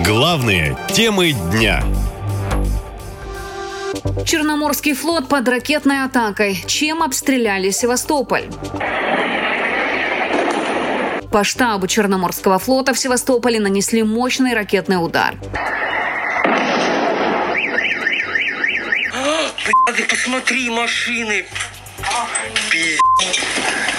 [0.00, 1.84] Главные темы дня.
[4.26, 6.64] Черноморский флот под ракетной атакой.
[6.66, 8.46] Чем обстреляли Севастополь?
[11.30, 15.36] По штабу Черноморского флота в Севастополе нанесли мощный ракетный удар.
[19.12, 21.44] А, ты посмотри, машины.
[22.70, 23.93] Пиздец.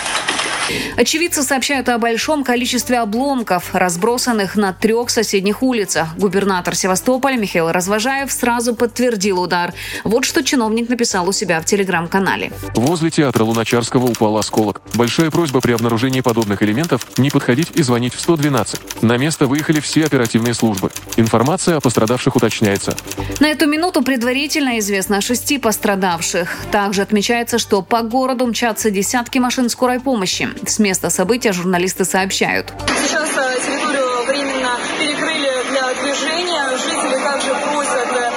[0.97, 6.15] Очевидцы сообщают о большом количестве обломков, разбросанных на трех соседних улицах.
[6.17, 9.73] Губернатор Севастополя Михаил Развожаев сразу подтвердил удар.
[10.03, 12.51] Вот что чиновник написал у себя в телеграм-канале.
[12.75, 14.81] Возле театра Луначарского упал осколок.
[14.95, 19.03] Большая просьба при обнаружении подобных элементов не подходить и звонить в 112.
[19.03, 20.91] На место выехали все оперативные службы.
[21.17, 22.95] Информация о пострадавших уточняется.
[23.39, 26.57] На эту минуту предварительно известно о шести пострадавших.
[26.71, 30.49] Также отмечается, что по городу мчатся десятки машин скорой помощи.
[30.65, 32.73] С места события журналисты сообщают.
[33.03, 36.77] Сейчас э, территорию временно перекрыли для движения.
[36.77, 38.31] Жители также просят э,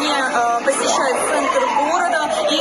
[0.00, 2.58] не э, посещать центр города и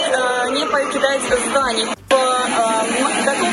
[0.59, 1.87] не покидать зданий.
[2.09, 3.46] В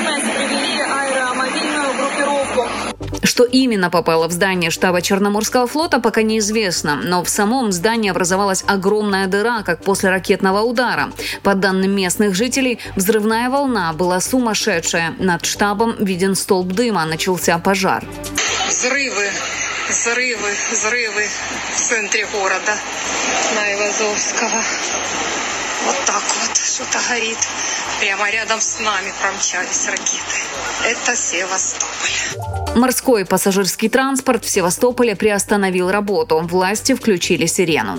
[3.35, 7.01] Что именно попало в здание штаба Черноморского флота, пока неизвестно.
[7.03, 11.11] Но в самом здании образовалась огромная дыра, как после ракетного удара.
[11.43, 15.17] По данным местных жителей, взрывная волна была сумасшедшая.
[15.19, 18.05] Над штабом виден столб дыма, начался пожар.
[18.69, 19.29] Взрывы,
[19.89, 21.27] взрывы, взрывы
[21.75, 22.77] в центре города
[23.57, 24.63] на Ивазовского.
[25.87, 27.39] Вот так вот что-то горит.
[27.99, 30.37] Прямо рядом с нами промчались ракеты.
[30.85, 32.44] Это Севастополь.
[32.75, 36.41] Морской пассажирский транспорт в Севастополе приостановил работу.
[36.41, 37.99] Власти включили сирену.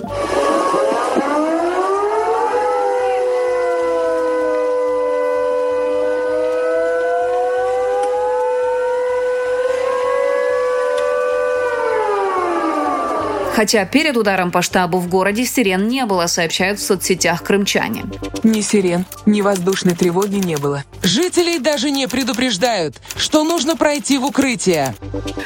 [13.56, 18.04] Хотя перед ударом по штабу в городе сирен не было, сообщают в соцсетях крымчане.
[18.44, 20.84] Ни сирен, ни воздушной тревоги не было.
[21.06, 24.96] Жителей даже не предупреждают, что нужно пройти в укрытие.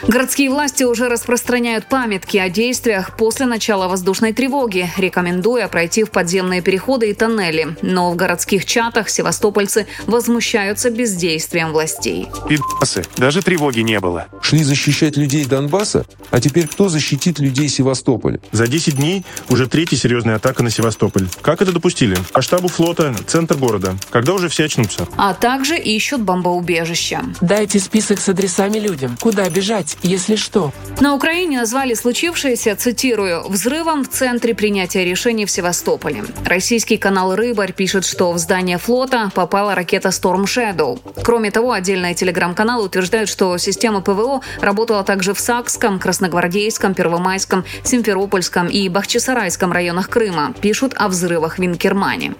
[0.08, 6.62] Городские власти уже распространяют памятки о действиях после начала воздушной тревоги, рекомендуя пройти в подземные
[6.62, 7.75] переходы и тоннели.
[7.81, 12.30] Но в городских чатах севастопольцы возмущаются бездействием властей.
[12.47, 14.28] Пидасы, даже тревоги не было.
[14.41, 18.40] Шли защищать людей Донбасса, а теперь кто защитит людей Севастополя?
[18.53, 21.28] За 10 дней уже третья серьезная атака на Севастополь.
[21.41, 22.18] Как это допустили?
[22.31, 23.96] По штабу флота, центр города.
[24.09, 25.06] Когда уже все очнутся?
[25.18, 27.24] А также ищут бомбоубежища.
[27.42, 29.18] Дайте список с адресами людям.
[29.20, 30.72] Куда бежать, если что?
[31.00, 36.24] На Украине назвали случившееся, цитирую, «взрывом в центре принятия решений в Севастополе».
[36.46, 41.00] Российский канал «Рыбарь» пишет, что в здание флота попала ракета Storm Shadow.
[41.24, 48.68] Кроме того, отдельные телеграм-каналы утверждают, что система ПВО работала также в Сакском, Красногвардейском, Первомайском, Симферопольском
[48.68, 50.54] и Бахчисарайском районах Крыма.
[50.62, 52.36] Пишут о взрывах в Инкермане.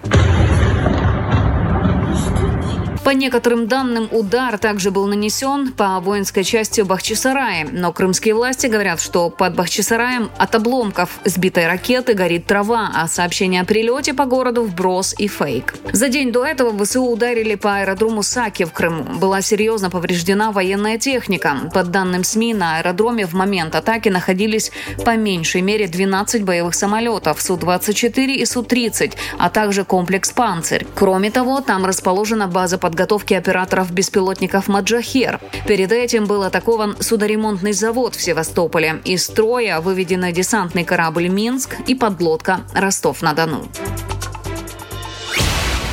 [3.10, 7.66] По некоторым данным, удар также был нанесен по воинской части Бахчисарая.
[7.72, 13.62] Но крымские власти говорят, что под Бахчисараем от обломков сбитой ракеты горит трава, а сообщение
[13.62, 15.74] о прилете по городу вброс и фейк.
[15.92, 19.02] За день до этого ВСУ ударили по аэродрому Саки в Крыму.
[19.18, 21.68] Была серьезно повреждена военная техника.
[21.74, 24.70] Под данным СМИ, на аэродроме в момент атаки находились
[25.04, 30.86] по меньшей мере 12 боевых самолетов Су-24 и Су-30, а также комплекс «Панцирь».
[30.94, 35.40] Кроме того, там расположена база под подготовки операторов беспилотников «Маджахер».
[35.66, 39.00] Перед этим был атакован судоремонтный завод в Севастополе.
[39.06, 43.66] Из строя выведены десантный корабль «Минск» и подлодка «Ростов-на-Дону».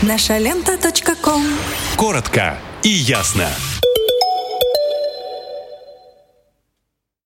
[0.01, 0.77] Наша лента.
[1.95, 3.47] Коротко и ясно.